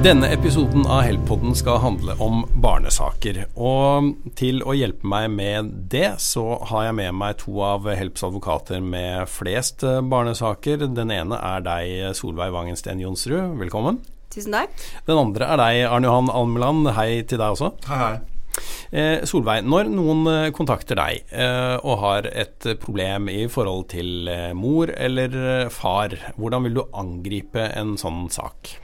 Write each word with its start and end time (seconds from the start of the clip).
Denne 0.00 0.30
episoden 0.32 0.86
av 0.88 1.02
Heltpodden 1.04 1.52
skal 1.52 1.82
handle 1.82 2.14
om 2.24 2.38
barnesaker. 2.64 3.42
Og 3.60 4.14
til 4.38 4.62
å 4.64 4.72
hjelpe 4.72 5.04
meg 5.04 5.26
med 5.34 5.74
det, 5.92 6.14
så 6.24 6.54
har 6.70 6.86
jeg 6.86 6.96
med 7.02 7.18
meg 7.20 7.36
to 7.42 7.58
av 7.60 7.84
Helps 7.84 8.24
advokater 8.24 8.80
med 8.80 9.28
flest 9.28 9.84
eh, 9.84 10.00
barnesaker. 10.00 10.86
Den 10.96 11.12
ene 11.12 11.36
er 11.36 11.68
deg, 11.68 12.16
Solveig 12.16 12.48
Wangensten 12.56 13.04
Jonsrud. 13.04 13.60
Velkommen. 13.60 14.00
Tusen 14.32 14.56
takk. 14.56 14.72
Den 15.04 15.20
andre 15.20 15.52
er 15.52 15.60
deg, 15.66 15.84
Arne 15.92 16.08
Johan 16.08 16.32
Almeland. 16.32 16.94
Hei 16.96 17.20
til 17.20 17.36
deg 17.36 17.60
også. 17.60 17.74
Hei, 17.92 18.02
hei. 18.06 18.66
Eh, 18.96 19.28
Solveig, 19.28 19.68
når 19.68 19.92
noen 19.92 20.26
eh, 20.32 20.50
kontakter 20.56 20.96
deg 20.96 21.28
eh, 21.28 21.76
og 21.76 22.00
har 22.08 22.32
et 22.32 22.72
problem 22.80 23.28
i 23.28 23.42
forhold 23.52 23.90
til 23.92 24.32
mor 24.56 24.96
eller 24.96 25.68
far, 25.68 26.16
hvordan 26.40 26.70
vil 26.70 26.80
du 26.80 26.86
angripe 26.88 27.68
en 27.76 27.98
sånn 28.00 28.30
sak? 28.32 28.80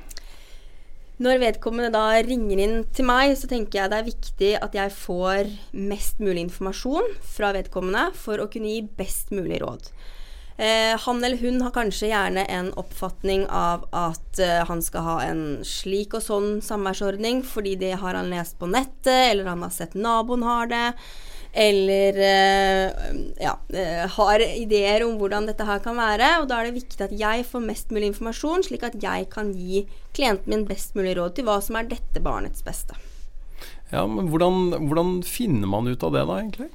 Når 1.17 1.39
vedkommende 1.41 1.89
da 1.95 2.19
ringer 2.21 2.61
inn 2.61 2.83
til 2.93 3.07
meg, 3.09 3.33
så 3.41 3.49
tenker 3.49 3.81
jeg 3.81 3.93
det 3.93 4.01
er 4.01 4.11
viktig 4.11 4.51
at 4.61 4.75
jeg 4.77 4.93
får 4.93 5.49
mest 5.73 6.21
mulig 6.21 6.43
informasjon 6.45 7.15
fra 7.25 7.55
vedkommende 7.57 8.11
for 8.21 8.43
å 8.43 8.49
kunne 8.53 8.75
gi 8.75 8.83
best 8.99 9.33
mulig 9.33 9.63
råd. 9.63 9.89
Eh, 10.57 10.93
han 11.01 11.25
eller 11.25 11.41
hun 11.41 11.61
har 11.65 11.73
kanskje 11.73 12.09
gjerne 12.09 12.47
en 12.53 12.69
oppfatning 12.81 13.45
av 13.53 13.85
at 13.97 14.41
eh, 14.41 14.63
han 14.65 14.81
skal 14.85 15.05
ha 15.05 15.17
en 15.25 15.43
slik 15.69 16.17
og 16.17 16.25
sånn 16.25 16.49
samværsordning 16.65 17.43
fordi 17.45 17.75
det 17.81 17.95
har 18.01 18.17
han 18.17 18.31
lest 18.33 18.57
på 18.61 18.69
nettet, 18.69 19.33
eller 19.33 19.51
han 19.53 19.65
har 19.65 19.73
sett 19.73 19.97
naboen 19.97 20.45
har 20.45 20.73
det 20.73 20.87
eller 21.57 22.19
eh, 22.21 23.07
ja, 23.41 23.55
eh, 23.73 24.05
har 24.13 24.43
ideer 24.45 25.07
om 25.07 25.17
hvordan 25.17 25.49
dette 25.49 25.65
her 25.65 25.81
kan 25.85 25.97
være. 25.97 26.35
Og 26.43 26.51
da 26.51 26.61
er 26.61 26.69
det 26.69 26.83
viktig 26.83 27.01
at 27.07 27.15
jeg 27.17 27.47
får 27.49 27.65
mest 27.65 27.95
mulig 27.95 28.13
informasjon, 28.13 28.67
slik 28.69 28.85
at 28.85 28.99
jeg 29.01 29.31
kan 29.33 29.55
gi 29.57 29.87
klienten 30.17 30.53
min 30.53 30.67
best 30.69 30.97
mulig 30.99 31.17
råd 31.17 31.39
til 31.39 31.49
hva 31.49 31.59
som 31.65 31.79
er 31.81 31.89
dette 31.89 32.21
barnets 32.25 32.65
beste. 32.67 32.99
Ja, 33.93 34.05
men 34.11 34.29
hvordan, 34.29 34.75
hvordan 34.91 35.21
finner 35.25 35.71
man 35.71 35.89
ut 35.89 36.05
av 36.05 36.13
det 36.13 36.27
da, 36.29 36.41
egentlig? 36.43 36.69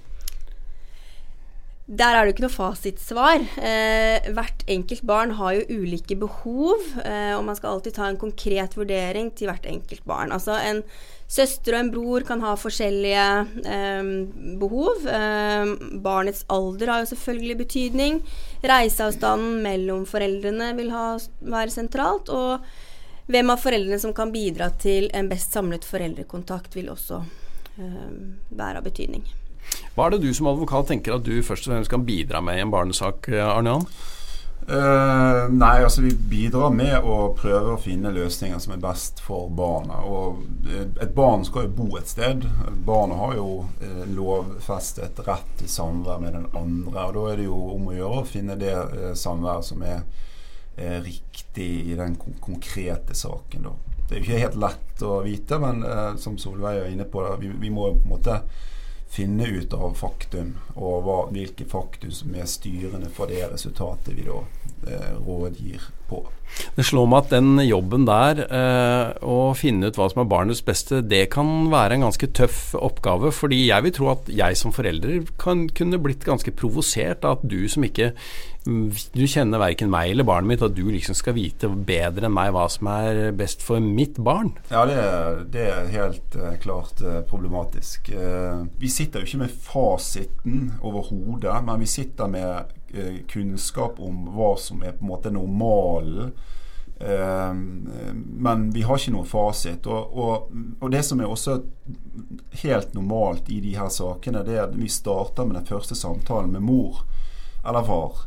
Der 1.88 2.14
er 2.14 2.22
det 2.22 2.30
jo 2.30 2.34
ikke 2.36 2.44
noe 2.46 2.54
fasitsvar. 2.54 3.46
Eh, 3.58 4.28
hvert 4.36 4.62
enkelt 4.70 5.02
barn 5.08 5.34
har 5.36 5.56
jo 5.58 5.80
ulike 5.82 6.16
behov, 6.16 6.84
eh, 7.04 7.34
og 7.36 7.44
man 7.48 7.58
skal 7.58 7.74
alltid 7.74 7.98
ta 7.98 8.06
en 8.08 8.20
konkret 8.22 8.78
vurdering 8.78 9.32
til 9.36 9.50
hvert 9.50 9.66
enkelt 9.68 10.06
barn. 10.08 10.32
Altså 10.32 10.56
en 10.62 10.84
søster 11.32 11.76
og 11.76 11.80
en 11.82 11.92
bror 11.92 12.26
kan 12.28 12.44
ha 12.46 12.54
forskjellige 12.60 13.26
eh, 13.66 14.14
behov. 14.62 15.04
Eh, 15.10 15.74
barnets 16.06 16.46
alder 16.54 16.94
har 16.94 17.04
jo 17.04 17.12
selvfølgelig 17.16 17.58
betydning. 17.66 18.22
Reiseavstanden 18.64 19.60
mellom 19.66 20.06
foreldrene 20.08 20.72
vil 20.78 20.94
ha, 20.96 21.18
være 21.42 21.76
sentralt. 21.76 22.30
Og 22.30 23.32
hvem 23.32 23.52
av 23.54 23.62
foreldrene 23.64 24.00
som 24.00 24.16
kan 24.16 24.32
bidra 24.32 24.70
til 24.80 25.10
en 25.18 25.30
best 25.32 25.56
samlet 25.58 25.88
foreldrekontakt, 25.88 26.76
vil 26.78 26.94
også 26.94 27.24
eh, 27.82 28.12
være 28.54 28.80
av 28.80 28.88
betydning. 28.88 29.26
Hva 29.96 30.08
er 30.08 30.16
det 30.16 30.24
du 30.24 30.32
som 30.34 30.50
advokat 30.52 30.92
tenker 30.92 31.18
at 31.18 31.28
du 31.28 31.36
først 31.44 31.68
og 31.68 31.76
fremst 31.76 31.92
kan 31.92 32.08
bidra 32.08 32.42
med 32.44 32.60
i 32.60 32.66
en 32.66 32.74
barnesak, 32.74 33.30
Arne 33.30 33.76
Jan? 33.76 33.88
Uh, 34.62 35.50
nei, 35.50 35.82
altså 35.82 36.04
vi 36.04 36.12
bidrar 36.14 36.70
med 36.72 37.02
å 37.02 37.32
prøve 37.34 37.74
å 37.74 37.82
finne 37.82 38.12
løsninger 38.14 38.60
som 38.62 38.76
er 38.76 38.84
best 38.84 39.20
for 39.26 39.50
barna. 39.58 40.04
Og 40.06 40.44
et 41.02 41.16
barn 41.18 41.44
skal 41.48 41.66
jo 41.66 41.74
bo 41.80 41.88
et 41.98 42.10
sted. 42.12 42.46
Barnet 42.86 43.18
har 43.20 43.36
jo 43.40 43.48
lovfestet 44.14 45.24
rett 45.26 45.56
til 45.60 45.72
samvær 45.72 46.22
med 46.22 46.38
den 46.38 46.48
andre. 46.54 47.08
Og 47.08 47.18
da 47.18 47.26
er 47.32 47.42
det 47.42 47.50
jo 47.50 47.58
om 47.74 47.90
å 47.90 47.98
gjøre 47.98 48.22
å 48.22 48.30
finne 48.30 48.60
det 48.62 48.76
uh, 48.78 49.12
samværet 49.18 49.72
som 49.72 49.86
er 49.88 50.04
riktig 51.04 51.72
i 51.92 51.98
den 52.00 52.14
kon 52.18 52.38
konkrete 52.42 53.18
saken. 53.18 53.66
Da. 53.66 53.74
Det 54.08 54.16
er 54.16 54.22
jo 54.22 54.24
ikke 54.24 54.44
helt 54.46 54.62
lett 54.62 55.04
å 55.06 55.18
vite, 55.26 55.58
men 55.62 55.84
som 56.18 56.38
Solveig 56.40 56.80
er 56.80 56.94
inne 56.94 57.06
på, 57.12 57.22
da, 57.26 57.36
vi, 57.38 57.52
vi 57.60 57.70
må 57.70 57.90
på 57.92 58.06
en 58.08 58.14
måte 58.14 58.38
finne 59.12 59.46
ut 59.46 59.74
av 59.74 59.94
faktum, 60.00 60.54
og 60.74 61.02
hva, 61.04 61.18
hvilke 61.36 61.66
faktum 61.68 62.14
som 62.16 62.36
er 62.36 62.48
styrende 62.48 63.10
for 63.12 63.28
det 63.28 63.44
resultatet 63.52 64.16
vi 64.16 64.24
da 64.24 64.38
eh, 64.88 65.18
rådgir 65.26 65.90
på. 66.10 66.26
Det 66.76 66.84
slår 66.86 67.08
meg 67.08 67.26
at 67.26 67.34
den 67.34 67.62
jobben 67.64 68.06
der, 68.08 68.44
eh, 68.44 69.14
å 69.24 69.54
finne 69.56 69.88
ut 69.88 69.98
hva 70.00 70.10
som 70.12 70.24
er 70.24 70.32
barnets 70.32 70.64
beste, 70.66 71.02
det 71.02 71.30
kan 71.32 71.70
være 71.72 71.96
en 71.96 72.06
ganske 72.08 72.28
tøff 72.36 72.76
oppgave. 72.76 73.32
Fordi 73.36 73.68
jeg 73.70 73.88
vil 73.88 73.96
tro 73.96 74.12
at 74.12 74.32
jeg 74.32 74.60
som 74.60 74.76
forelder 74.76 75.24
kan, 75.42 75.68
kunne 75.70 76.02
blitt 76.02 76.28
ganske 76.28 76.52
provosert 76.52 77.24
av 77.28 77.40
at 77.40 77.48
du 77.48 77.68
som 77.72 77.88
ikke 77.88 78.12
du 78.62 79.24
kjenner 79.26 79.58
verken 79.58 79.90
meg 79.90 80.12
eller 80.12 80.28
barnet 80.28 80.52
mitt, 80.52 80.62
at 80.62 80.76
du 80.78 80.84
liksom 80.86 81.16
skal 81.18 81.34
vite 81.34 81.66
bedre 81.66 82.28
enn 82.28 82.36
meg 82.36 82.52
hva 82.54 82.68
som 82.70 82.92
er 82.92 83.32
best 83.34 83.64
for 83.66 83.82
mitt 83.82 84.20
barn. 84.22 84.52
Ja, 84.70 84.84
det, 84.86 85.00
det 85.56 85.64
er 85.66 85.90
helt 85.96 86.38
uh, 86.38 86.52
klart 86.62 87.02
problematisk. 87.32 88.12
Vi 88.78 88.92
sitter 88.92 89.24
jo 89.24 89.32
ikke 89.32 89.42
med 89.42 89.56
fasiten 89.66 90.76
over 90.78 91.10
hodet, 91.10 91.58
men 91.66 91.82
vi 91.82 91.90
sitter 91.90 92.30
med 92.30 92.78
kunnskap 93.32 94.00
om 94.04 94.26
hva 94.36 94.56
som 94.60 94.82
er 94.84 94.98
på 94.98 95.06
en 95.06 95.12
måte 95.14 95.32
normalen. 95.32 96.34
men 98.22 98.72
vi 98.72 98.82
har 98.86 99.00
ikke 99.00 99.14
noen 99.16 99.26
fasit. 99.26 99.88
Og, 99.90 100.18
og, 100.18 100.52
og, 100.80 100.92
det 100.94 101.02
som 101.08 101.22
er 101.22 101.32
også 101.32 101.56
helt 102.62 102.94
normalt 102.94 103.50
i 103.50 103.58
de 103.64 103.72
her 103.74 103.90
sakene, 103.90 104.44
det 104.46 104.58
er 104.58 104.68
at 104.68 104.76
vi 104.78 104.90
starter 104.90 105.48
med 105.50 105.58
den 105.58 105.66
første 105.66 105.98
samtalen 105.98 106.54
med 106.54 106.62
mor 106.68 107.02
eller 107.66 107.84
far. 107.84 108.26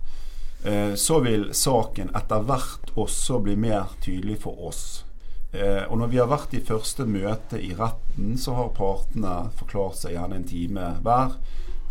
Eh, 0.65 0.95
så 0.95 1.21
vil 1.21 1.55
saken 1.55 2.11
etter 2.17 2.45
hvert 2.49 2.95
også 2.95 3.39
bli 3.45 3.57
mer 3.57 3.91
tydelig 4.01 4.41
for 4.47 4.69
oss. 4.69 5.05
Eh, 5.53 5.83
og 5.85 5.99
når 6.01 6.13
vi 6.13 6.21
har 6.23 6.31
vært 6.31 6.55
i 6.57 6.63
første 6.65 7.05
møte 7.07 7.61
i 7.61 7.75
retten, 7.77 8.39
så 8.41 8.57
har 8.57 8.73
partene 8.77 9.35
forklart 9.59 10.01
seg 10.01 10.17
gjerne 10.17 10.41
en 10.41 10.49
time 10.49 10.89
hver. 11.05 11.37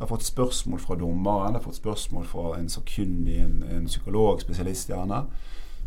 Har 0.03 0.09
fått 0.09 0.25
spørsmål 0.27 0.81
fra 0.83 0.97
dommeren, 0.99 1.55
har 1.55 1.63
fått 1.63 1.79
spørsmål 1.79 2.25
fra 2.27 2.57
en 2.57 2.69
sakkyndig, 2.69 3.37
en, 3.39 3.59
en 3.71 3.85
psykolog, 3.87 4.41
spesialist 4.43 4.91
gjerne. 4.91 5.21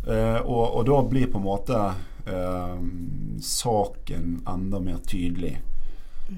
Eh, 0.06 0.38
og, 0.41 0.62
og, 0.71 0.84
da 0.88 1.00
blir 1.04 1.28
på 1.28 1.41
en 1.41 1.44
måte 1.44 1.81
eh, 2.25 2.78
saken 3.44 4.38
enda 4.49 4.81
mer 4.81 5.03
tydelig. 5.04 5.53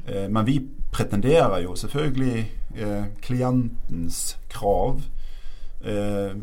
Eh, 0.06 0.26
men 0.26 0.42
vi 0.48 0.58
pretenderer 0.90 1.62
jo 1.62 1.76
selvfølgelig 1.78 2.42
eh, 2.74 3.06
klientens 3.22 4.34
krav 4.50 5.04
Eh, 5.80 6.36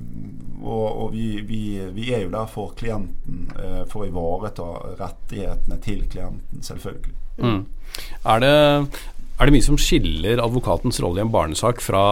og, 0.63 1.03
og 1.03 1.13
vi, 1.13 1.41
vi, 1.41 1.79
vi, 1.91 2.13
er 2.13 2.23
jo 2.23 2.31
der 2.31 2.47
for 2.47 2.71
klienten, 2.77 3.49
eh, 3.59 3.81
for 3.91 4.05
å 4.05 4.07
ivareta 4.07 4.67
rettighetene 5.01 5.79
til 5.83 6.05
klienten, 6.11 6.63
selvfølgelig. 6.63 7.15
Mm. 7.43 7.65
Er, 8.23 8.39
det, 8.39 8.53
er, 9.35 9.45
det, 9.45 9.53
mye 9.55 9.65
som 9.65 9.79
skiller 9.79 10.41
advokatens 10.43 11.01
rolle 11.03 11.21
i 11.21 11.25
en 11.25 11.33
barnesak 11.33 11.81
fra 11.83 12.03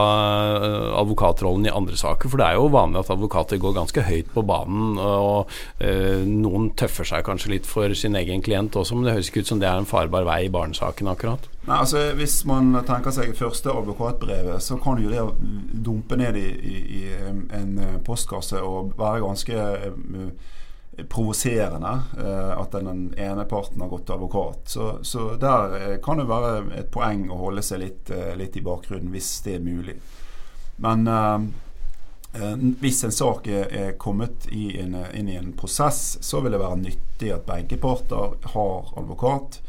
uh, 0.59 0.89
advokatrollen 1.00 1.67
i 1.69 1.73
andre 1.73 1.97
saker? 2.00 2.31
For 2.31 2.41
det 2.41 2.50
er 2.50 2.59
jo 2.59 2.72
vanlig 2.73 3.03
at 3.03 3.13
advokater 3.13 3.61
går 3.63 3.78
ganske 3.78 4.06
høyt 4.07 4.34
på 4.34 4.44
banen, 4.47 4.97
og 5.00 5.51
uh, 5.79 6.22
noen 6.28 6.72
tøffer 6.79 7.07
seg 7.07 7.25
kanskje 7.28 7.56
litt 7.56 7.69
for 7.69 7.95
sin 7.97 8.17
egen 8.19 8.44
klient 8.45 8.75
også, 8.79 8.97
men 8.97 9.07
det 9.07 9.17
høres 9.17 9.31
ikke 9.31 9.45
ut 9.45 9.53
som 9.53 9.63
det 9.63 9.69
er 9.72 9.81
en 9.81 9.89
farbar 9.89 10.28
vei 10.28 10.44
i 10.47 10.53
barnesaken 10.53 11.11
akkurat? 11.13 11.47
Nei, 11.63 11.78
altså 11.78 12.09
Hvis 12.17 12.41
man 12.50 12.73
tenker 12.84 13.13
seg 13.16 13.38
første 13.38 13.72
advokatbrevet, 13.72 14.59
så 14.63 14.75
kan 14.84 15.00
jo 15.00 15.11
det 15.13 15.23
dumpe 15.85 16.19
ned 16.19 16.35
i, 16.35 16.50
i, 16.50 16.81
i 17.00 17.03
en 17.55 17.78
eh, 17.79 18.01
postkasse 18.03 18.59
og 18.59 18.97
være 19.00 19.23
ganske 19.23 19.63
uh, 19.88 20.59
provoserende 21.09 21.94
uh, 22.20 22.54
at 22.62 22.76
den 22.76 23.06
ene 23.18 23.46
parten 23.50 23.81
har 23.81 23.92
gått 23.92 24.06
til 24.08 24.16
advokat. 24.18 24.64
Så, 24.76 24.88
så 25.02 25.34
der 25.42 25.76
uh, 25.76 25.98
kan 26.04 26.22
det 26.22 26.30
være 26.30 26.54
et 26.80 26.92
poeng 26.94 27.28
å 27.31 27.42
holde 27.48 27.66
seg 27.66 27.84
litt, 27.84 28.14
litt 28.40 28.58
i 28.58 28.66
bakgrunnen, 28.66 29.12
hvis 29.14 29.36
det 29.46 29.58
er 29.58 29.67
mulig. 29.67 30.00
Men 30.84 31.06
hvis 32.82 33.03
en 33.06 33.14
sak 33.14 33.46
er, 33.46 33.91
kommet 34.02 34.47
inn 34.50 34.96
i 35.29 35.35
en 35.38 35.52
prosess, 35.53 36.17
så 36.26 36.41
vil 36.41 36.56
det 36.56 36.64
være 36.64 36.79
nyttig 36.82 37.29
at 37.35 37.46
begge 37.46 37.78
parter 37.78 38.34
har 38.56 38.90
advokat. 38.97 39.59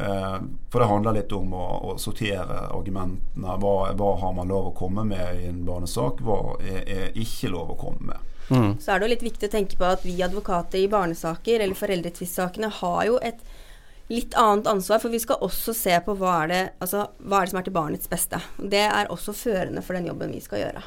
Eh, 0.00 0.40
for 0.70 0.80
det 0.80 0.86
handler 0.86 1.12
litt 1.12 1.32
om 1.32 1.52
å, 1.54 1.66
å 1.90 1.96
sortere 1.98 2.68
argumentene. 2.70 3.56
Hva, 3.58 3.90
hva, 3.98 4.10
har 4.20 4.34
man 4.36 4.50
lov 4.50 4.70
å 4.70 4.76
komme 4.78 5.02
med 5.08 5.40
i 5.40 5.48
en 5.50 5.64
barnesak? 5.66 6.22
Hva 6.22 6.54
er, 6.62 6.84
er 6.86 7.18
ikke 7.18 7.50
lov 7.50 7.72
å 7.74 7.78
komme 7.80 8.12
med? 8.12 8.36
Mm. 8.48 8.76
Så 8.80 8.92
er 8.92 8.98
det 8.98 9.08
jo 9.08 9.12
litt 9.14 9.24
viktig 9.26 9.48
å 9.48 9.52
tenke 9.52 9.78
på 9.78 9.86
at 9.88 10.04
vi 10.06 10.16
advokater 10.24 10.80
i 10.80 10.90
barnesaker 10.90 11.60
eller 11.60 11.78
foreldretvistsakene 11.78 12.70
har 12.80 13.00
jo 13.08 13.18
et 13.22 13.40
litt 14.08 14.36
annet 14.40 14.68
ansvar, 14.70 15.02
for 15.02 15.12
vi 15.12 15.20
skal 15.20 15.42
også 15.44 15.74
se 15.76 15.96
på 16.04 16.14
hva 16.16 16.38
er, 16.44 16.48
det, 16.48 16.62
altså, 16.80 17.08
hva 17.20 17.40
er 17.40 17.48
det 17.48 17.52
som 17.52 17.60
er 17.60 17.66
til 17.66 17.76
barnets 17.76 18.08
beste. 18.08 18.40
Det 18.56 18.86
er 18.86 19.10
også 19.12 19.36
førende 19.36 19.84
for 19.84 19.98
den 19.98 20.08
jobben 20.08 20.32
vi 20.32 20.40
skal 20.40 20.64
gjøre. 20.64 20.84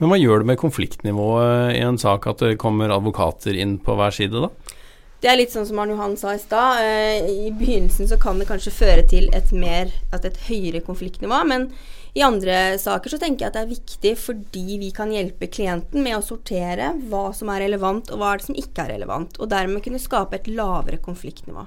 Men 0.00 0.10
hva 0.10 0.18
gjør 0.20 0.42
det 0.42 0.50
med 0.52 0.60
konfliktnivået 0.60 1.76
i 1.76 1.82
en 1.84 1.98
sak 2.00 2.28
at 2.28 2.44
det 2.44 2.58
kommer 2.60 2.92
advokater 2.92 3.56
inn 3.56 3.76
på 3.80 3.96
hver 3.96 4.14
side, 4.14 4.44
da? 4.46 4.76
Det 5.20 5.30
er 5.32 5.38
litt 5.40 5.52
sånn 5.52 5.64
som 5.68 5.78
Arne 5.80 5.94
Johan 5.94 6.16
sa 6.20 6.34
i 6.36 6.40
stad. 6.40 6.84
Eh, 6.84 7.28
I 7.48 7.52
begynnelsen 7.56 8.08
så 8.08 8.18
kan 8.20 8.38
det 8.40 8.48
kanskje 8.50 8.74
føre 8.76 9.04
til 9.08 9.30
et 9.36 9.48
mer, 9.56 9.88
et 10.12 10.40
høyere 10.46 10.82
konfliktnivå. 10.84 11.40
Men 11.48 11.70
i 12.16 12.24
andre 12.24 12.78
saker 12.80 13.12
så 13.12 13.18
tenker 13.20 13.44
jeg 13.44 13.50
at 13.50 13.56
det 13.58 13.62
er 13.66 13.74
viktig 13.74 14.12
fordi 14.16 14.80
vi 14.80 14.88
kan 14.96 15.12
hjelpe 15.12 15.50
klienten 15.52 16.00
med 16.04 16.16
å 16.16 16.24
sortere 16.24 16.94
hva 17.10 17.28
som 17.36 17.50
er 17.52 17.66
relevant, 17.66 18.08
og 18.08 18.22
hva 18.22 18.32
er 18.32 18.40
det 18.40 18.48
som 18.48 18.56
ikke 18.56 18.86
er 18.86 18.94
relevant. 18.94 19.36
Og 19.36 19.50
dermed 19.52 19.84
kunne 19.84 20.00
skape 20.00 20.38
et 20.38 20.48
lavere 20.48 21.00
konfliktnivå. 21.04 21.66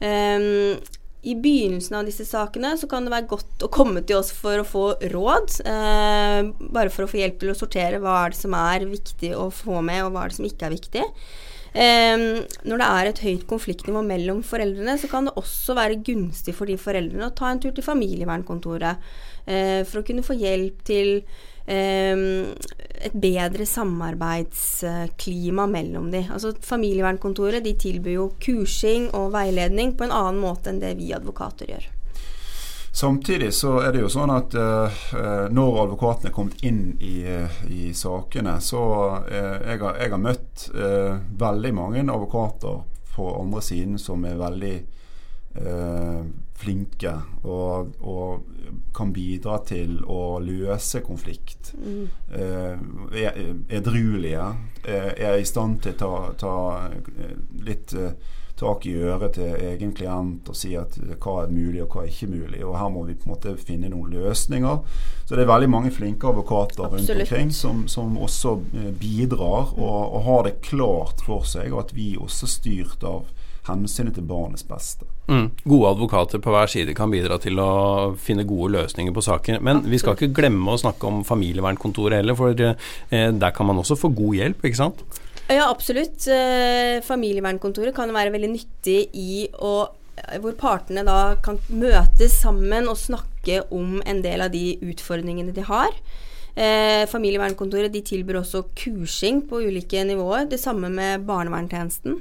Um, 0.00 0.80
i 1.24 1.34
begynnelsen 1.40 1.96
av 1.96 2.08
disse 2.08 2.24
sakene 2.28 2.74
så 2.76 2.88
kan 2.88 3.06
det 3.06 3.12
være 3.14 3.28
godt 3.30 3.64
å 3.64 3.70
komme 3.72 4.02
til 4.04 4.18
oss 4.20 4.32
for 4.36 4.60
å 4.60 4.66
få 4.68 4.84
råd. 5.12 5.54
Eh, 5.64 6.40
bare 6.74 6.92
for 6.92 7.06
å 7.06 7.08
få 7.08 7.20
hjelp 7.22 7.38
til 7.40 7.52
å 7.52 7.56
sortere 7.56 8.00
hva 8.02 8.18
er 8.22 8.34
det 8.34 8.40
som 8.42 8.56
er 8.58 8.84
viktig 8.90 9.32
å 9.36 9.48
få 9.48 9.80
med, 9.80 10.02
og 10.04 10.12
hva 10.12 10.24
er 10.24 10.32
det 10.32 10.36
som 10.36 10.48
ikke 10.48 10.68
er 10.68 10.74
viktig. 10.74 11.06
Eh, 11.74 12.26
når 12.68 12.82
det 12.82 12.88
er 12.88 13.10
et 13.10 13.22
høyt 13.24 13.46
konfliktnivå 13.50 14.04
mellom 14.04 14.44
foreldrene, 14.46 14.98
så 15.00 15.08
kan 15.10 15.30
det 15.30 15.36
også 15.40 15.78
være 15.80 16.02
gunstig 16.06 16.54
for 16.58 16.68
de 16.68 16.76
foreldrene 16.80 17.30
å 17.30 17.36
ta 17.36 17.48
en 17.50 17.62
tur 17.62 17.72
til 17.72 17.88
familievernkontoret 17.88 19.16
for 19.44 20.00
å 20.00 20.04
kunne 20.06 20.22
få 20.24 20.38
hjelp 20.40 20.78
til 20.88 21.18
Ehm, 21.66 22.52
et 22.94 23.12
bedre 23.12 23.66
samarbeidsklima 23.66 25.66
mellom 25.66 26.10
de. 26.12 26.26
Altså 26.32 26.52
Familievernkontoret 26.60 27.64
de 27.64 27.72
tilbyr 27.80 28.18
jo 28.18 28.32
kursing 28.40 29.08
og 29.16 29.32
veiledning 29.32 29.96
på 29.96 30.04
en 30.04 30.12
annen 30.12 30.40
måte 30.44 30.72
enn 30.72 30.80
det 30.82 30.94
vi 31.00 31.12
advokater 31.16 31.72
gjør. 31.72 31.90
Samtidig 32.94 33.50
så 33.56 33.80
er 33.82 33.92
det 33.92 34.04
jo 34.04 34.10
sånn 34.12 34.30
at 34.30 34.54
uh, 34.54 34.88
når 35.50 35.78
advokatene 35.82 36.30
er 36.30 36.34
kommet 36.36 36.60
inn 36.62 36.94
i, 37.02 37.26
i 37.66 37.90
sakene, 37.96 38.60
så 38.62 38.82
uh, 39.24 39.56
jeg, 39.66 39.80
har, 39.82 39.98
jeg, 39.98 40.12
har, 40.12 40.20
møtt 40.22 40.68
uh, 40.76 41.16
veldig 41.40 41.72
mange 41.74 42.04
advokater 42.04 42.84
på 43.16 43.32
andre 43.40 43.62
siden 43.66 43.98
som 43.98 44.24
er 44.28 44.38
veldig 44.38 44.76
flinke 46.54 47.12
og, 47.42 47.94
og, 48.00 48.50
kan 48.94 49.10
bidra 49.12 49.58
til 49.66 49.98
å 50.08 50.38
løse 50.40 51.02
konflikt. 51.04 51.72
Mm. 51.74 52.06
Er 52.30 53.40
edruelige. 53.68 54.46
Eh, 54.84 55.10
er 55.26 55.36
i 55.38 55.44
stand 55.46 55.82
til 55.82 55.92
å 55.92 55.98
ta, 55.98 56.12
ta 56.38 56.54
eh, 56.94 57.34
litt 57.66 57.92
eh, 57.98 58.14
tak 58.56 58.86
i 58.86 58.92
øret 58.94 59.34
til 59.34 59.54
egen 59.66 59.92
klient 59.94 60.48
og 60.48 60.56
si 60.56 60.74
at 60.78 60.96
eh, 61.02 61.16
hva 61.18 61.42
er 61.42 61.52
mulig 61.52 61.82
og 61.82 61.94
hva 61.94 62.04
er 62.04 62.12
ikke 62.12 62.30
mulig. 62.30 62.62
Og 62.64 62.76
her 62.78 62.90
må 62.94 63.04
vi 63.08 63.16
på 63.18 63.26
en 63.26 63.34
måte 63.34 63.54
finne 63.58 63.90
noen 63.90 64.14
løsninger. 64.14 65.00
Så 65.24 65.34
det 65.34 65.44
er 65.44 65.50
veldig 65.50 65.70
mange 65.72 65.90
flinke 65.94 66.30
advokater 66.30 66.86
rundt 66.92 67.14
omkring 67.16 67.50
som, 67.54 67.86
som, 67.90 68.16
også 68.18 68.56
eh, 68.76 68.92
bidrar 69.00 69.74
og, 69.74 70.00
og 70.04 70.20
har 70.28 70.46
det 70.48 70.60
klart 70.62 71.24
for 71.26 71.46
seg, 71.48 71.72
og 71.72 71.86
at 71.86 71.96
vi 71.96 72.14
også 72.20 72.50
styrt 72.50 73.06
av 73.08 73.26
hensynet 73.68 74.16
til 74.18 74.26
barnets 74.28 74.64
beste. 74.68 75.06
Mm. 75.28 75.48
Gode 75.64 75.90
advokater 75.94 76.40
på 76.44 76.52
hver 76.52 76.70
side 76.70 76.94
kan 76.96 77.12
bidra 77.12 77.38
til 77.40 77.60
å 77.62 78.14
finne 78.20 78.44
gode 78.48 78.74
løsninger 78.76 79.14
på 79.14 79.24
saker. 79.24 79.60
Men 79.64 79.82
vi 79.88 80.00
skal 80.00 80.18
ikke 80.18 80.34
glemme 80.36 80.74
å 80.74 80.80
snakke 80.80 81.08
om 81.08 81.22
familievernkontoret 81.26 82.20
heller, 82.20 82.36
for 82.38 82.52
eh, 82.52 83.30
der 83.32 83.54
kan 83.56 83.70
man 83.70 83.80
også 83.80 83.96
få 84.00 84.12
god 84.16 84.40
hjelp, 84.40 84.66
ikke 84.68 84.82
sant? 84.82 85.04
Ja, 85.48 85.68
absolutt. 85.68 86.24
Eh, 86.28 87.00
familievernkontoret 87.04 87.96
kan 87.96 88.12
være 88.14 88.32
veldig 88.32 88.52
nyttig 88.54 88.98
i 89.12 89.46
å 89.60 89.74
eh, 90.16 90.38
hvor 90.40 90.56
partene 90.60 91.04
da 91.04 91.34
kan 91.44 91.60
møtes 91.68 92.38
sammen 92.40 92.88
og 92.88 93.00
snakke 93.00 93.62
om 93.74 93.98
en 94.08 94.22
del 94.24 94.44
av 94.44 94.54
de 94.54 94.78
utfordringene 94.84 95.52
de 95.56 95.66
har. 95.68 95.92
Eh, 96.54 97.02
familievernkontoret 97.10 97.92
de 97.92 98.00
tilbyr 98.06 98.38
også 98.38 98.62
kursing 98.78 99.42
på 99.50 99.60
ulike 99.66 100.04
nivåer. 100.06 100.46
Det 100.48 100.60
samme 100.62 100.88
med 100.88 101.26
barnevernstjenesten. 101.28 102.20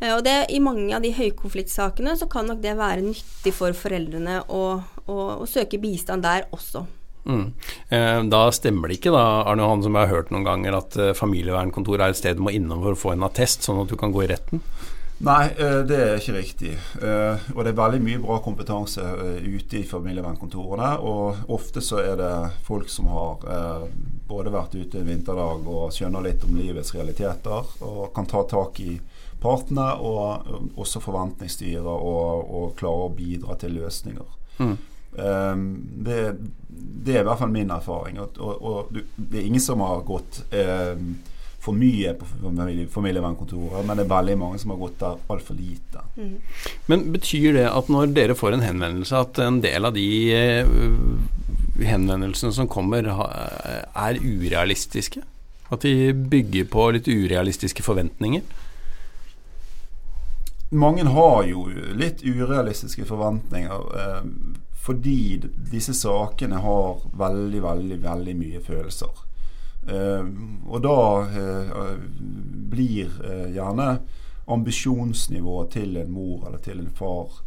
Eh, 0.00 0.12
og 0.12 0.24
det, 0.26 0.36
I 0.52 0.60
mange 0.60 0.90
av 0.96 1.04
de 1.04 1.14
høykonfliktsakene 1.16 2.16
så 2.20 2.28
kan 2.30 2.48
nok 2.50 2.60
det 2.64 2.76
være 2.78 3.04
nyttig 3.06 3.54
for 3.56 3.76
foreldrene 3.76 4.42
å, 4.48 4.62
å, 5.06 5.18
å 5.40 5.48
søke 5.48 5.80
bistand 5.82 6.26
der 6.26 6.48
også. 6.54 6.86
Mm. 7.26 7.52
Eh, 7.88 8.24
da 8.30 8.42
stemmer 8.54 8.88
det 8.88 9.00
ikke, 9.00 9.14
da, 9.14 9.42
Arne 9.50 9.64
Johan, 9.64 9.82
som 9.82 9.96
jeg 9.96 10.06
har 10.06 10.14
hørt 10.14 10.28
noen 10.34 10.46
ganger, 10.46 10.76
at 10.78 10.98
eh, 11.00 11.16
familievernkontoret 11.16 12.04
er 12.04 12.14
et 12.14 12.20
sted 12.20 12.38
du 12.38 12.44
må 12.46 12.54
innom 12.54 12.84
for 12.84 12.94
å 12.94 13.00
få 13.00 13.16
en 13.16 13.26
attest, 13.26 13.66
sånn 13.66 13.82
at 13.82 13.90
du 13.90 13.96
kan 13.98 14.14
gå 14.14 14.22
i 14.22 14.28
retten? 14.30 14.62
Nei, 15.26 15.48
eh, 15.56 15.80
det 15.88 15.98
er 16.04 16.20
ikke 16.20 16.36
riktig. 16.36 16.74
Eh, 17.00 17.48
og 17.56 17.64
det 17.64 17.72
er 17.72 17.80
veldig 17.80 18.02
mye 18.04 18.22
bra 18.22 18.38
kompetanse 18.44 19.02
ute 19.42 19.80
i 19.80 19.88
familievernkontorene. 19.88 20.92
Og 21.02 21.50
ofte 21.56 21.82
så 21.82 22.02
er 22.04 22.20
det 22.20 22.32
folk 22.68 22.92
som 22.92 23.08
har 23.10 23.42
både 24.28 24.52
vært 24.54 24.76
ute 24.76 25.00
en 25.00 25.08
vinterdag 25.08 25.66
og 25.66 25.90
skjønner 25.94 26.28
litt 26.28 26.44
om 26.46 26.54
livets 26.58 26.94
realiteter, 26.94 27.74
og 27.86 28.10
kan 28.14 28.28
ta 28.30 28.44
tak 28.46 28.78
i 28.84 28.98
partene, 29.40 29.86
og 30.00 30.76
også 30.80 31.02
forventningsstyret, 31.04 31.86
og, 31.86 32.50
og 32.50 32.76
klare 32.78 33.06
å 33.08 33.14
bidra 33.16 33.56
til 33.60 33.76
løsninger. 33.78 34.36
Mm. 34.58 34.76
Um, 35.16 35.62
det, 36.04 36.34
det, 36.68 37.14
er 37.14 37.22
i 37.22 37.26
hvert 37.26 37.40
fall 37.40 37.52
min 37.52 37.72
erfaring. 37.72 38.20
Og, 38.20 38.36
og, 38.36 38.60
og 38.60 38.98
det 39.16 39.40
er 39.40 39.48
ingen 39.48 39.62
som 39.62 39.84
har 39.84 40.04
gått 40.08 40.42
um, 40.52 41.14
for 41.66 41.74
mye 41.74 42.12
på 42.14 42.28
familievernkontoret, 42.92 43.86
men 43.86 43.98
det 43.98 44.04
er 44.04 44.12
veldig 44.12 44.36
mange 44.38 44.60
som 44.62 44.74
har 44.74 44.82
gått 44.84 45.00
der 45.00 45.22
altfor 45.32 45.56
lite. 45.58 46.04
Mm. 46.14 46.36
Men 46.92 47.08
betyr 47.14 47.56
det 47.56 47.64
at 47.70 47.88
når 47.92 48.12
dere 48.16 48.36
får 48.38 48.58
en 48.58 48.66
henvendelse, 48.66 49.24
at 49.24 49.40
en 49.42 49.62
del 49.64 49.88
av 49.88 49.96
de 49.96 50.10
uh, 50.36 51.80
henvendelsene 51.82 52.54
som 52.54 52.70
kommer, 52.70 53.08
er 53.08 54.20
urealistiske? 54.20 55.24
At 55.72 55.82
de 55.82 56.12
bygger 56.14 56.68
på 56.70 56.90
litt 56.94 57.08
urealistiske 57.10 57.82
forventninger? 57.82 58.44
Mange 60.70 61.04
har 61.04 61.44
jo 61.46 61.66
litt 61.94 62.22
urealistiske 62.24 63.04
forventninger. 63.06 63.98
Eh, 64.00 64.24
fordi 64.86 65.42
disse 65.70 65.94
sakene 65.94 66.60
har 66.62 67.00
veldig, 67.18 67.62
veldig, 67.62 67.98
veldig 68.02 68.36
mye 68.38 68.60
følelser. 68.62 69.24
Eh, 69.88 70.28
og 70.66 70.82
da 70.82 70.98
eh, 71.26 71.96
blir 72.70 73.10
eh, 73.24 73.48
gjerne 73.54 73.88
ambisjonsnivået 74.46 75.72
til 75.74 75.96
en 75.98 76.12
mor 76.14 76.46
eller 76.46 76.62
til 76.62 76.82
en 76.84 76.92
far 76.94 77.40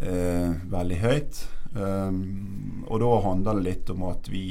eh, 0.00 0.52
veldig 0.72 1.00
høyt. 1.00 1.42
Eh, 1.76 2.20
og 2.86 3.00
da 3.04 3.12
handler 3.28 3.60
det 3.60 3.68
litt 3.70 3.94
om 3.96 4.08
at 4.10 4.32
vi 4.32 4.48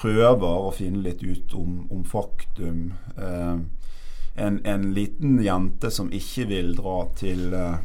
prøver 0.00 0.64
å 0.66 0.72
finne 0.74 1.04
litt 1.04 1.20
ut 1.22 1.52
om, 1.54 1.84
om 1.94 2.00
faktum. 2.08 2.88
Eh, 3.14 3.60
en, 4.40 4.60
en, 4.66 4.92
liten 4.94 5.38
jente 5.42 5.90
som 5.90 6.10
ikke 6.12 6.46
vil 6.50 6.74
dra 6.78 6.96
til 7.18 7.52
eh, 7.54 7.76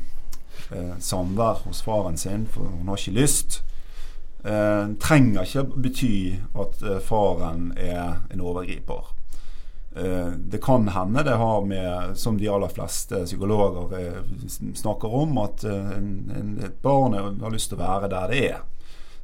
eh, 0.72 0.94
samvær 1.00 1.66
hos 1.66 1.84
faren 1.86 2.18
sin, 2.18 2.48
for 2.52 2.69
hun 2.72 2.90
har 2.92 3.02
ikke 3.02 3.19
lyst, 3.19 3.60
eh, 4.44 4.88
trenger 5.02 5.44
ikke 5.44 5.66
bety 5.75 6.15
at 6.56 6.82
eh, 6.84 7.01
faren 7.03 7.74
er 7.77 8.22
en 8.32 8.41
overgriper. 8.44 9.12
Eh, 9.96 10.32
det 10.38 10.63
kan 10.63 10.88
hende 10.88 11.24
det 11.24 11.38
har 11.39 11.65
med, 11.65 12.18
som 12.18 12.39
de 12.39 12.50
aller 12.51 12.72
fleste 12.72 13.25
psykologer 13.25 14.00
eh, 14.00 14.22
snakker 14.75 15.20
om, 15.24 15.38
at 15.44 15.63
en, 15.63 16.10
en, 16.36 16.56
et 16.63 16.82
barn 16.82 17.15
har 17.15 17.53
lyst 17.53 17.72
til 17.72 17.80
å 17.80 17.86
være 17.86 18.12
der 18.12 18.32
det 18.32 18.46
er. 18.51 18.63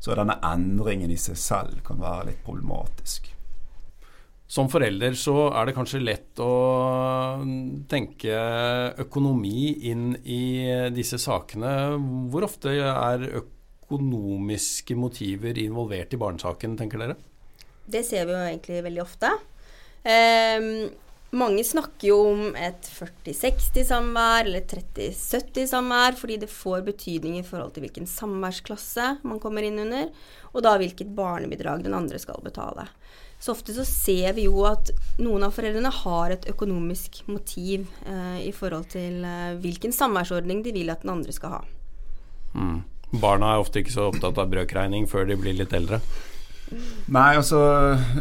Så 0.01 0.15
denne 0.17 0.39
endringen 0.41 1.11
i 1.13 1.19
seg 1.19 1.37
selv 1.37 1.83
kan 1.85 1.99
være 2.01 2.31
litt 2.31 2.43
problematisk. 2.45 3.30
Som 4.51 4.67
forelder 4.67 5.15
så 5.15 5.45
er 5.47 5.69
det 5.69 5.75
kanskje 5.77 6.01
lett 6.03 6.39
å 6.43 6.51
tenke 7.91 8.35
økonomi 8.99 9.69
inn 9.87 10.09
i 10.27 10.43
disse 10.91 11.19
sakene. 11.23 11.71
Hvor 12.33 12.49
ofte 12.49 12.73
er 12.75 13.23
økonomiske 13.39 14.97
motiver 14.99 15.55
involvert 15.61 16.11
i 16.11 16.19
barnesaken, 16.19 16.75
tenker 16.81 16.99
dere? 16.99 17.15
Det 17.87 18.03
ser 18.07 18.27
vi 18.27 18.35
jo 18.35 18.41
egentlig 18.49 18.83
veldig 18.89 19.01
ofte. 19.05 19.31
Eh, 20.03 20.67
mange 21.31 21.63
snakker 21.63 22.09
jo 22.09 22.19
om 22.33 22.43
et 22.59 22.91
40-60-samvær 22.91 24.49
eller 24.49 24.67
30-70-samvær, 24.67 26.19
fordi 26.19 26.41
det 26.43 26.51
får 26.51 26.83
betydning 26.91 27.39
i 27.39 27.47
forhold 27.47 27.71
til 27.71 27.85
hvilken 27.85 28.09
samværsklasse 28.09 29.13
man 29.23 29.39
kommer 29.39 29.63
inn 29.63 29.79
under, 29.79 30.11
og 30.51 30.65
da 30.67 30.75
hvilket 30.81 31.15
barnebidrag 31.15 31.87
den 31.87 31.95
andre 31.95 32.19
skal 32.19 32.43
betale. 32.43 32.89
Så 33.41 33.55
ofte 33.55 33.73
så 33.73 33.85
ser 33.87 34.35
vi 34.37 34.45
jo 34.45 34.61
at 34.69 34.91
noen 35.17 35.47
av 35.47 35.55
foreldrene 35.55 35.89
har 36.03 36.33
et 36.35 36.45
økonomisk 36.51 37.23
motiv 37.25 37.87
eh, 38.05 38.41
i 38.45 38.51
forhold 38.53 38.91
til 38.93 39.23
eh, 39.25 39.55
hvilken 39.63 39.95
samværsordning 39.95 40.61
de 40.61 40.75
vil 40.75 40.93
at 40.93 41.01
den 41.01 41.15
andre 41.15 41.33
skal 41.33 41.55
ha. 41.57 41.61
Mm. 42.53 42.83
Barna 43.11 43.55
er 43.55 43.63
ofte 43.63 43.81
ikke 43.81 43.95
så 43.95 44.11
opptatt 44.11 44.37
av 44.39 44.51
brøkregning 44.51 45.07
før 45.09 45.25
de 45.27 45.39
blir 45.41 45.57
litt 45.57 45.73
eldre. 45.73 45.99
Nei, 47.11 47.31
altså 47.35 47.59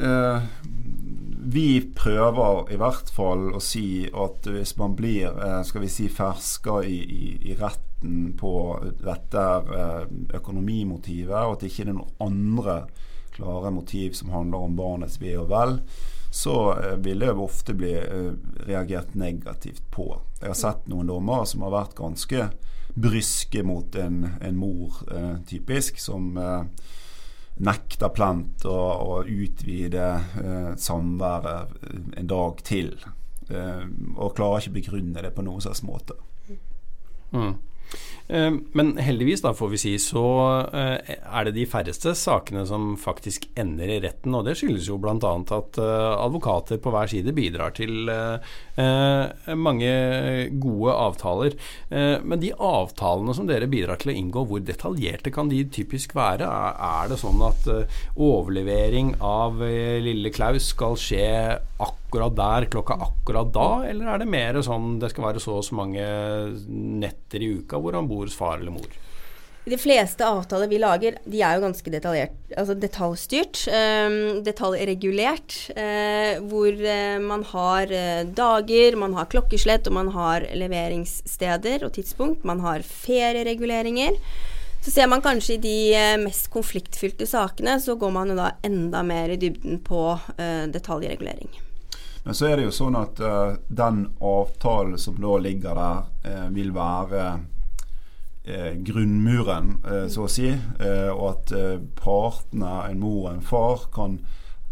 eh, 0.01 0.49
Vi 1.55 1.69
prøver 1.95 2.73
i 2.75 2.79
hvert 2.81 3.13
fall 3.15 3.51
å 3.55 3.61
si 3.63 4.09
at 4.09 4.49
hvis 4.51 4.75
man 4.81 4.97
blir 4.99 5.29
eh, 5.31 5.61
skal 5.67 5.85
vi 5.85 5.93
si 5.93 6.09
ferska 6.11 6.81
i, 6.83 6.97
i, 6.97 7.31
i, 7.53 7.55
retten 7.61 8.33
på 8.41 8.55
dette 9.05 9.47
eh, 9.77 10.03
økonomimotivet, 10.41 11.37
og 11.37 11.59
at 11.59 11.63
det 11.63 11.71
ikke 11.71 11.87
er 11.87 11.93
noen 11.93 12.19
andre 12.25 12.81
klare 13.35 13.73
motiv 13.75 14.17
som 14.19 14.33
handler 14.35 14.67
om 14.67 14.79
barnets 14.79 15.21
ve 15.21 15.37
og 15.41 15.51
vel, 15.53 15.79
så 16.31 16.57
eh, 16.79 16.97
vil 17.05 17.25
det 17.25 17.33
ofte 17.33 17.75
bli 17.75 17.95
eh, 17.99 18.33
reagert 18.67 19.15
negativt 19.19 19.87
på. 19.91 20.13
Jeg 20.41 20.53
har 20.53 20.59
sett 20.59 20.89
noen 20.91 21.11
dommer 21.11 21.45
som 21.49 21.67
har 21.67 21.75
vært 21.75 21.99
ganske 21.99 22.49
bryske 22.95 23.63
mot 23.67 23.95
en, 23.95 24.25
en 24.41 24.59
mor, 24.59 25.03
eh, 25.15 25.37
typisk, 25.47 25.99
som 26.03 26.37
eh, 26.39 26.65
nekter 27.61 28.13
plent 28.15 28.65
å, 28.69 28.79
å 28.79 29.23
utvide 29.25 30.07
eh, 30.43 30.71
samværet 30.79 31.75
en 32.17 32.31
dag 32.31 32.63
til. 32.67 32.95
Eh, 33.51 33.83
og 34.17 34.37
klarer 34.39 34.63
ikke 34.63 34.79
begrunne 34.79 35.25
det 35.25 35.35
på 35.35 35.45
noen 35.47 35.63
slags 35.65 35.83
måte. 35.87 36.17
Mm. 37.35 37.55
Eh, 38.31 38.51
men 38.73 38.93
heldigvis, 38.99 39.43
da 39.43 39.53
får 39.57 39.73
vi 39.73 39.79
si, 39.83 39.93
så 40.03 40.25
eh, 40.71 41.17
er 41.19 41.47
det 41.47 41.57
de 41.57 41.67
færreste 41.69 42.13
sakene 42.19 42.63
som 42.69 42.93
faktisk 43.01 43.49
ender 43.59 43.91
i 43.91 43.99
retten. 44.05 44.35
Og 44.39 44.47
det 44.47 44.57
skyldes 44.61 44.87
jo 44.91 45.01
bl.a. 45.03 45.17
at 45.17 45.81
eh, 45.83 46.11
advokater 46.15 46.79
på 46.83 46.95
hver 46.95 47.11
side 47.11 47.35
bidrar 47.35 47.75
til 47.77 48.11
mange 49.61 49.91
gode 50.63 50.93
avtaler. 50.95 51.55
Men 51.91 52.41
de 52.41 52.53
avtalene 52.55 53.35
som 53.37 53.49
dere 53.49 53.69
bidrar 53.71 54.01
til 54.01 54.13
å 54.13 54.17
inngå, 54.17 54.45
hvor 54.49 54.63
detaljerte 54.65 55.33
kan 55.35 55.51
de 55.51 55.61
typisk 55.69 56.15
være? 56.17 56.49
Er 56.49 57.11
det 57.11 57.21
sånn 57.21 57.43
at 57.45 57.69
overlevering 58.17 59.17
av 59.21 59.61
lille 59.61 60.33
Klaus 60.33 60.71
skal 60.73 60.97
skje 61.01 61.27
akkurat 61.77 62.00
der, 62.11 62.67
klokka 62.73 62.95
akkurat 62.95 63.53
da, 63.55 63.69
eller 63.87 64.07
er 64.15 64.19
det 64.19 64.27
mer 64.27 64.61
sånn 64.63 64.99
det 64.99 65.13
skal 65.13 65.29
være 65.29 65.41
så 65.41 65.61
og 65.61 65.65
så 65.65 65.79
mange 65.79 66.03
netter 66.71 67.41
i 67.43 67.53
uka 67.61 67.79
hvor 67.79 67.95
han 67.95 68.11
bor 68.11 68.27
hos 68.27 68.37
far 68.37 68.59
eller 68.59 68.75
mor? 68.75 68.91
De 69.69 69.77
fleste 69.77 70.25
avtaler 70.25 70.71
vi 70.71 70.79
lager, 70.81 71.19
de 71.29 71.43
er 71.45 71.59
jo 71.59 71.65
ganske 71.67 71.91
altså 72.01 72.75
detaljstyrt. 72.81 73.67
Um, 73.69 74.41
detaljregulert. 74.47 75.57
Uh, 75.77 76.41
hvor 76.49 76.73
uh, 76.73 77.21
man 77.21 77.45
har 77.53 77.93
uh, 77.93 78.25
dager, 78.25 78.97
man 78.97 79.15
har 79.19 79.29
klokkeslett, 79.29 79.87
og 79.87 79.99
man 79.99 80.09
har 80.17 80.49
leveringssteder 80.57 81.85
og 81.85 81.93
tidspunkt. 81.99 82.45
Man 82.45 82.65
har 82.65 82.83
feriereguleringer. 82.83 84.17
Så 84.81 84.95
ser 84.95 85.11
man 85.13 85.21
kanskje 85.21 85.59
i 85.59 85.61
de 85.61 85.79
mest 86.23 86.49
konfliktfylte 86.49 87.29
sakene, 87.29 87.77
så 87.85 87.99
går 88.01 88.15
man 88.17 88.33
jo 88.33 88.39
da 88.39 88.55
enda 88.65 89.05
mer 89.05 89.29
i 89.29 89.37
dybden 89.37 89.83
på 89.85 90.15
detaljregulering. 90.73 91.53
Men 92.25 92.37
så 92.37 92.51
er 92.51 92.59
det 92.59 92.67
jo 92.67 92.75
sånn 92.75 92.99
at 92.99 93.21
den 93.69 94.03
avtalen 94.21 94.99
som 95.01 95.17
da 95.21 95.39
ligger 95.41 95.79
der, 95.79 96.51
vil 96.53 96.75
være 96.77 97.23
uh, 97.41 98.73
grunnmuren, 98.85 99.79
så 100.13 100.27
å 100.27 100.31
si. 100.31 100.51
Og 100.51 101.25
at 101.31 101.55
partene, 101.97 102.75
en 102.91 103.01
mor 103.01 103.23
og 103.23 103.31
en 103.33 103.45
far, 103.47 103.87
kan 103.95 104.19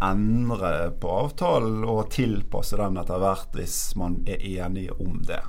endre 0.04 0.90
på 1.00 1.10
avtalen 1.24 1.82
og 1.88 2.10
tilpasse 2.14 2.76
den 2.78 3.00
etter 3.00 3.22
hvert 3.22 3.56
hvis 3.56 3.78
man 3.98 4.20
er 4.28 4.44
enige 4.44 4.94
om 5.00 5.22
det. 5.26 5.40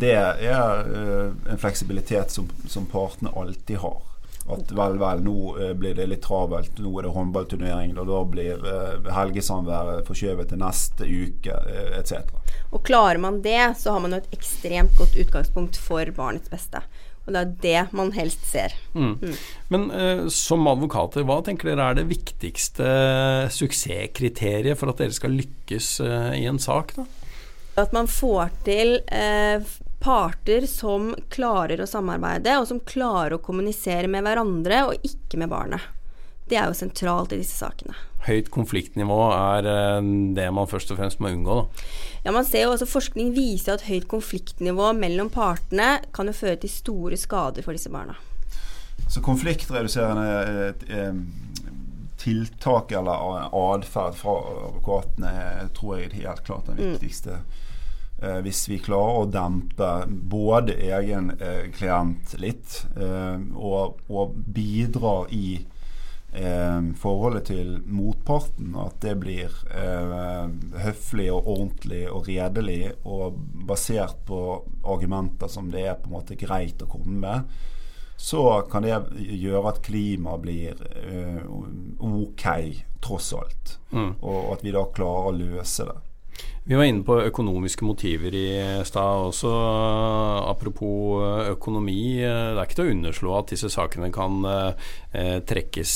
Det 0.00 0.14
er 0.16 0.90
en 1.48 1.60
fleksibilitet 1.60 2.32
som, 2.32 2.48
som, 2.66 2.86
partene 2.88 3.32
alltid 3.36 3.80
har. 3.84 4.02
At 4.48 4.70
vel, 4.72 4.96
vel, 5.00 5.20
nå 5.24 5.72
blir 5.76 5.96
det 5.98 6.06
litt 6.08 6.22
travelt, 6.24 6.78
nå 6.80 6.92
er 6.96 7.04
det 7.04 7.12
håndballturnering, 7.12 7.92
og 8.00 8.08
da 8.08 8.20
blir 8.32 8.62
helgesamværet 9.12 10.08
forskjøvet 10.08 10.48
til 10.48 10.62
neste 10.62 11.08
uke, 11.08 11.58
etc. 11.98 12.32
Og 12.72 12.80
klarer 12.84 13.20
man 13.20 13.42
det, 13.44 13.60
så 13.80 13.92
har 13.92 14.04
man 14.04 14.16
jo 14.16 14.22
et 14.22 14.32
ekstremt 14.38 14.96
godt 14.96 15.18
utgangspunkt 15.20 15.76
for 15.80 16.08
barnets 16.16 16.48
beste. 16.52 16.80
Og 17.28 17.34
det 17.34 17.40
er 17.40 17.50
det 17.60 17.80
man 17.92 18.10
helst 18.16 18.46
ser. 18.48 18.72
Mm. 18.94 19.18
Mm. 19.20 19.34
Men 19.68 19.82
uh, 19.92 20.22
som 20.32 20.64
advokater, 20.70 21.26
hva 21.28 21.42
tenker 21.44 21.68
dere 21.68 21.90
er 21.90 21.98
det 21.98 22.08
viktigste 22.08 22.88
suksesskriteriet 23.52 24.80
for 24.80 24.88
at 24.88 25.02
dere 25.02 25.16
skal 25.16 25.36
lykkes 25.36 25.98
uh, 26.00 26.32
i 26.32 26.46
en 26.48 26.60
sak? 26.62 26.96
da? 26.96 27.04
At 27.78 27.92
man 27.94 28.08
får 28.10 28.48
til 28.64 28.96
uh, 29.12 29.60
parter 30.08 30.64
som 30.66 31.10
klarer 31.28 31.82
å 31.84 31.86
samarbeide, 31.88 32.54
og 32.56 32.68
som 32.70 32.78
klarer 32.80 33.36
å 33.36 33.42
kommunisere 33.44 34.08
med 34.08 34.24
hverandre, 34.24 34.78
og 34.88 35.04
ikke 35.04 35.40
med 35.42 35.50
barnet. 35.52 35.84
Det 36.48 36.56
er 36.56 36.70
jo 36.70 36.78
sentralt 36.78 37.34
i 37.36 37.40
disse 37.42 37.58
sakene. 37.60 37.92
Høyt 38.24 38.48
konfliktnivå 38.52 39.18
er 39.34 39.68
det 40.36 40.46
man 40.56 40.70
først 40.70 40.94
og 40.94 41.00
fremst 41.02 41.20
må 41.20 41.28
unngå, 41.34 41.58
da? 41.58 41.84
Ja, 42.24 42.32
man 42.32 42.48
ser 42.48 42.64
jo 42.64 42.72
også 42.72 42.88
Forskning 42.88 43.34
viser 43.36 43.76
at 43.76 43.84
høyt 43.84 44.08
konfliktnivå 44.08 44.94
mellom 44.96 45.28
partene 45.34 45.98
kan 46.16 46.32
jo 46.32 46.36
føre 46.40 46.56
til 46.64 46.72
store 46.72 47.20
skader 47.20 47.66
for 47.66 47.76
disse 47.76 47.92
barna. 47.92 48.16
Så 49.12 49.20
konfliktreduserende 49.24 50.72
eh, 50.88 51.22
tiltak 52.18 52.96
eller 52.96 53.52
atferd 53.52 54.16
fra 54.16 54.40
advokatene 54.56 55.68
tror 55.76 55.98
jeg 55.98 56.08
er 56.08 56.20
helt 56.24 56.46
klart 56.48 56.72
den 56.72 56.80
mm. 56.80 56.92
viktigste. 56.96 57.42
Mm. 57.44 57.67
Hvis 58.18 58.64
vi 58.66 58.80
klarer 58.82 59.22
å 59.22 59.30
dempe 59.30 59.88
både 60.08 60.74
egen 60.90 61.30
eh, 61.38 61.68
klient 61.74 62.34
litt, 62.42 62.80
eh, 62.98 63.38
og, 63.54 64.00
og 64.10 64.34
bidrar 64.54 65.30
i 65.34 65.60
eh, 66.32 66.80
forholdet 66.98 67.48
til 67.52 67.76
motparten, 67.86 68.74
at 68.82 68.98
det 69.04 69.14
blir 69.22 69.54
eh, 69.70 70.50
høflig 70.82 71.30
og 71.32 71.46
ordentlig 71.54 72.04
og 72.10 72.28
redelig 72.28 72.82
og 73.04 73.38
basert 73.68 74.20
på 74.28 74.42
argumenter 74.82 75.50
som 75.52 75.70
det 75.72 75.86
er 75.86 75.98
på 76.02 76.10
en 76.10 76.18
måte 76.18 76.38
greit 76.40 76.82
å 76.82 76.90
komme 76.90 77.18
med, 77.22 77.58
så 78.18 78.64
kan 78.70 78.82
det 78.82 78.96
gjøre 79.14 79.70
at 79.70 79.84
klimaet 79.86 80.42
blir 80.42 80.80
eh, 81.06 81.42
ok, 82.02 82.46
tross 83.04 83.30
alt. 83.38 83.76
Mm. 83.94 84.16
Og 84.18 84.52
at 84.56 84.64
vi 84.66 84.74
da 84.74 84.82
klarer 84.90 85.30
å 85.30 85.36
løse 85.38 85.86
det. 85.86 85.98
Vi 86.68 86.76
var 86.76 86.84
inne 86.84 87.04
på 87.04 87.16
økonomiske 87.24 87.86
motiver 87.88 88.34
i 88.36 88.48
stad 88.84 89.28
også. 89.30 89.52
Apropos 90.50 91.22
økonomi. 91.54 92.20
Det 92.20 92.28
er 92.28 92.64
ikke 92.64 92.80
til 92.80 92.90
å 92.90 92.96
underslå 92.96 93.36
at 93.38 93.54
disse 93.54 93.70
sakene 93.72 94.10
kan 94.12 94.44
eh, 94.44 95.38
trekkes 95.48 95.94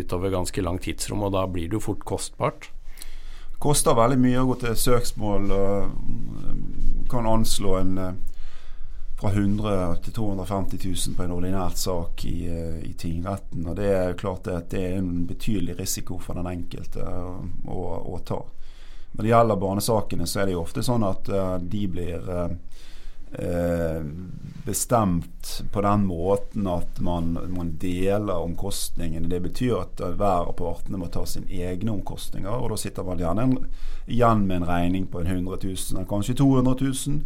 utover 0.00 0.32
ganske 0.32 0.64
lang 0.64 0.80
tidsrom, 0.80 1.26
og 1.28 1.34
da 1.36 1.44
blir 1.44 1.68
det 1.68 1.76
jo 1.76 1.84
fort 1.90 2.06
kostbart. 2.08 2.70
Det 3.52 3.60
koster 3.60 3.96
veldig 3.96 4.20
mye 4.20 4.40
å 4.40 4.48
gå 4.48 4.60
til 4.64 4.78
søksmål. 4.80 5.52
Og 5.58 7.10
kan 7.12 7.28
anslå 7.28 7.76
en 7.82 7.98
fra 9.24 9.30
100 9.30 9.96
til 10.04 10.12
250 10.12 10.78
000 11.08 11.16
på 11.16 11.24
en 11.24 11.32
ordinært 11.32 11.78
sak 11.78 12.24
i, 12.28 12.44
i 12.84 12.92
tingretten. 12.98 13.66
Og 13.66 13.76
det 13.78 13.88
er 13.92 14.18
klart 14.20 14.48
at 14.52 14.68
det 14.74 14.82
er 14.88 14.98
en 14.98 15.24
betydelig 15.28 15.78
risiko 15.78 16.18
for 16.20 16.36
den 16.36 16.50
enkelte 16.50 17.04
å, 17.04 17.38
å, 17.70 17.84
å 18.14 18.20
ta. 18.26 18.42
Når 19.14 19.22
det 19.22 19.30
gjelder 19.30 19.60
barnesakene, 19.62 20.26
så 20.26 20.40
er 20.40 20.48
det 20.48 20.56
jo 20.56 20.64
ofte 20.64 20.82
sånn 20.82 21.04
at 21.06 21.28
uh, 21.30 21.56
de 21.62 21.82
blir 21.90 22.30
uh, 22.30 22.48
bestemt 24.64 25.62
på 25.72 25.80
den 25.82 26.06
måten 26.06 26.66
at 26.70 27.00
man, 27.00 27.32
man, 27.48 27.72
deler 27.78 28.42
omkostningene. 28.42 29.28
Det 29.28 29.40
betyr 29.40 29.74
at 29.80 30.02
hver 30.02 30.48
av 30.48 30.54
partene 30.58 31.00
må 31.00 31.10
ta 31.12 31.24
sine 31.26 31.50
egne 31.50 31.92
omkostninger, 31.96 32.50
og 32.50 32.70
da 32.72 32.78
sitter 32.80 33.06
man 33.06 33.20
gjerne 33.20 33.48
igjen 34.06 34.46
med 34.46 34.62
en 34.62 34.68
regning 34.68 35.08
på 35.10 35.20
en 35.20 35.26
100 35.26 35.58
000, 35.62 36.06
kanskje 36.08 36.38
200 36.40 36.76
000, 36.80 37.20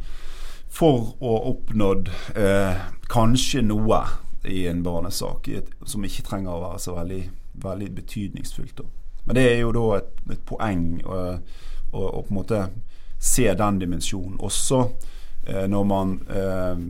for 0.68 1.14
å 1.24 1.34
oppnådd 1.52 2.10
eh, 2.36 2.80
kanskje 3.08 3.62
noe 3.64 4.02
i 4.48 4.66
en 4.68 4.82
barnesak 4.84 5.48
som 5.86 6.04
ikke 6.04 6.26
trenger 6.26 6.52
å 6.52 6.64
være 6.66 6.82
så 6.82 6.96
veldig, 6.98 7.22
veldig 7.62 7.88
betydningsfullt. 8.00 8.82
Men 9.28 9.36
det 9.36 9.46
er 9.52 9.58
jo 9.62 9.72
da 9.76 9.86
et, 9.98 10.12
et 10.34 10.44
poeng. 10.48 10.84
Og, 11.04 11.56
og, 11.92 12.06
og 12.06 12.26
på 12.26 12.32
en 12.32 12.40
måte 12.40 12.62
se 13.18 13.48
den 13.58 13.80
dimensjonen 13.82 14.38
også 14.38 14.80
eh, 15.48 15.66
når 15.70 15.84
man 15.90 16.14
eh, 16.30 16.80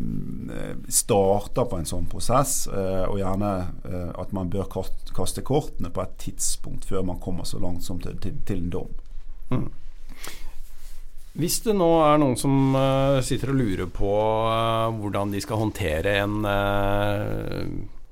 starter 0.92 1.68
på 1.68 1.80
en 1.80 1.88
sånn 1.88 2.08
prosess, 2.10 2.66
eh, 2.68 3.04
og 3.08 3.18
gjerne 3.20 3.52
eh, 3.88 4.10
at 4.20 4.34
man 4.36 4.52
bør 4.52 4.68
kaste 5.16 5.44
kortene 5.46 5.92
på 5.94 6.04
et 6.04 6.16
tidspunkt 6.20 6.88
før 6.88 7.06
man 7.08 7.20
kommer 7.22 7.48
så 7.48 7.60
langt 7.62 7.86
som 7.86 8.00
til, 8.02 8.18
til, 8.22 8.36
til 8.48 8.64
en 8.64 8.72
dom. 8.74 8.96
Mm. 9.52 9.68
Hvis 11.38 11.60
det 11.62 11.76
nå 11.78 11.86
er 12.02 12.16
noen 12.18 12.34
som 12.40 12.74
uh, 12.74 13.20
sitter 13.22 13.52
og 13.52 13.60
lurer 13.60 13.86
på 13.94 14.10
uh, 14.10 14.88
hvordan 14.96 15.30
de 15.30 15.38
skal 15.44 15.60
håndtere 15.60 16.16
en 16.24 16.42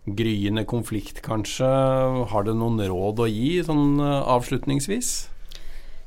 gryende 0.07 0.63
konflikt, 0.71 1.19
kanskje, 1.27 1.67
har 2.31 2.47
du 2.47 2.53
noen 2.55 2.79
råd 2.79 3.25
å 3.25 3.27
gi 3.27 3.57
sånn 3.67 3.99
avslutningsvis? 3.99 5.17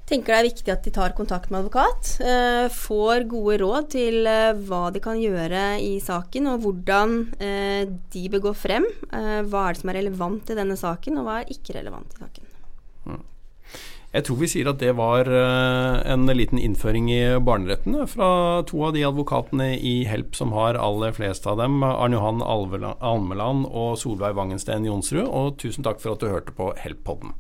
tenker 0.10 0.34
det 0.34 0.40
er 0.40 0.50
viktig 0.50 0.74
at 0.74 0.86
de 0.86 0.94
tar 0.94 1.16
kontakt 1.18 1.52
med 1.52 1.62
advokat. 1.62 2.16
Eh, 2.24 2.68
får 2.74 3.26
gode 3.32 3.60
råd 3.62 3.90
til 3.94 4.30
eh, 4.30 4.58
hva 4.68 4.88
de 4.94 5.02
kan 5.04 5.20
gjøre 5.22 5.64
i 5.86 5.98
saken, 6.04 6.52
og 6.54 6.66
hvordan 6.66 7.18
eh, 7.38 7.84
de 8.14 8.28
bør 8.34 8.50
gå 8.50 8.56
frem. 8.58 8.88
Eh, 9.10 9.42
hva 9.46 9.68
er 9.68 9.76
det 9.76 9.84
som 9.84 9.94
er 9.94 10.02
relevant 10.02 10.50
i 10.50 10.58
denne 10.58 10.78
saken, 10.80 11.20
og 11.20 11.30
hva 11.30 11.42
er 11.42 11.54
ikke 11.54 11.78
relevant 11.78 12.16
i 12.16 12.24
saken. 12.24 12.50
Mm. 13.10 13.26
Jeg 14.10 14.26
tror 14.26 14.38
vi 14.40 14.48
sier 14.50 14.68
at 14.72 14.80
det 14.82 14.96
var 14.98 15.28
eh, 15.30 16.00
en 16.10 16.26
liten 16.34 16.58
innføring 16.58 17.12
i 17.14 17.22
barneretten 17.46 18.00
eh, 18.00 18.08
fra 18.10 18.30
to 18.70 18.82
av 18.88 18.96
de 18.96 19.06
advokatene 19.06 19.76
i 19.78 20.00
Help 20.10 20.34
som 20.40 20.56
har 20.58 20.80
aller 20.82 21.14
flest 21.14 21.46
av 21.46 21.62
dem, 21.62 21.84
Arne 21.86 22.18
Johan 22.18 22.42
Almeland 22.42 23.70
og 23.70 24.00
Solveig 24.02 24.34
Wangensten 24.40 24.90
Jonsrud. 24.90 25.28
Og 25.30 25.60
tusen 25.62 25.86
takk 25.86 26.02
for 26.02 26.18
at 26.18 26.26
du 26.26 26.32
hørte 26.34 26.58
på 26.58 26.74
Help-podden. 26.82 27.38